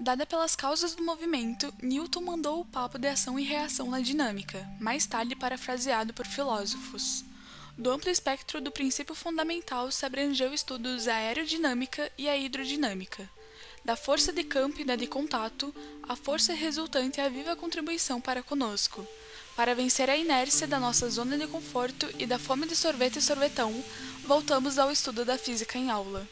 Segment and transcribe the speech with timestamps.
[0.00, 4.64] Dada pelas causas do movimento, Newton mandou o papo de ação e reação na dinâmica,
[4.78, 7.24] mais tarde parafraseado por filósofos.
[7.76, 13.28] Do amplo espectro do princípio fundamental se abrangeu estudos a aerodinâmica e a hidrodinâmica.
[13.84, 15.74] Da força de campo e da de contato,
[16.04, 19.04] a força resultante é a viva contribuição para conosco.
[19.56, 23.22] Para vencer a inércia da nossa zona de conforto e da fome de sorvete e
[23.22, 23.84] sorvetão,
[24.24, 26.28] voltamos ao estudo da física em aula.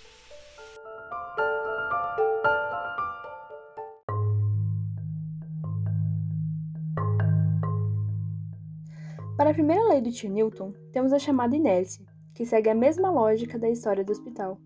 [9.36, 13.10] Para a primeira lei do tio Newton, temos a chamada inércia, que segue a mesma
[13.10, 14.58] lógica da história do hospital.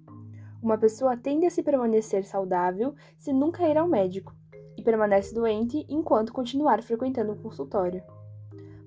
[0.63, 4.33] Uma pessoa tende a se permanecer saudável se nunca ir ao médico,
[4.77, 8.01] e permanece doente enquanto continuar frequentando o consultório.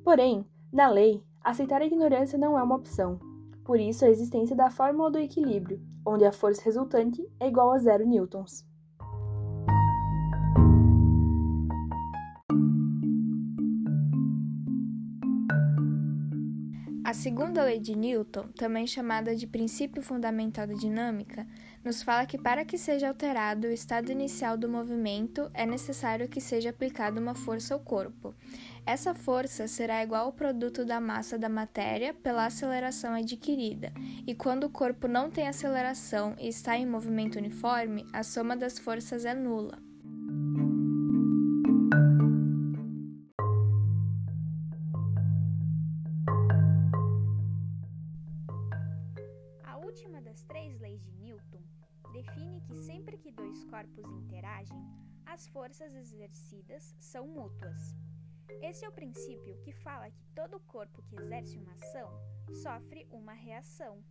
[0.06, 3.20] Porém, na lei, aceitar a ignorância não é uma opção.
[3.66, 7.78] Por isso, a existência da fórmula do equilíbrio, onde a força resultante é igual a
[7.78, 8.66] zero newtons.
[17.14, 21.45] A segunda lei de Newton, também chamada de princípio fundamental da dinâmica,
[21.86, 26.41] nos fala que para que seja alterado o estado inicial do movimento é necessário que
[26.41, 28.34] seja aplicada uma força ao corpo.
[28.84, 33.94] Essa força será igual ao produto da massa da matéria pela aceleração adquirida,
[34.25, 38.80] e quando o corpo não tem aceleração e está em movimento uniforme, a soma das
[38.80, 39.92] forças é nula.
[49.84, 51.62] Última das três leis de Newton
[52.14, 54.78] define que sempre que dois corpos interagem,
[55.25, 57.95] as forças exercidas são mútuas.
[58.62, 62.09] Esse é o princípio que fala que todo corpo que exerce uma ação
[62.62, 64.03] sofre uma reação.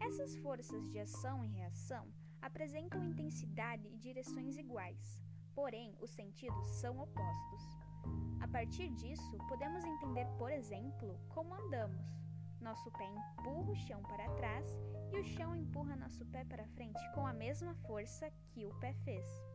[0.00, 2.06] Essas forças de ação e reação
[2.40, 5.22] apresentam intensidade e direções iguais,
[5.54, 7.62] porém os sentidos são opostos.
[8.40, 12.27] A partir disso, podemos entender, por exemplo, como andamos.
[12.60, 14.66] Nosso pé empurra o chão para trás
[15.12, 18.92] e o chão empurra nosso pé para frente com a mesma força que o pé
[19.04, 19.47] fez.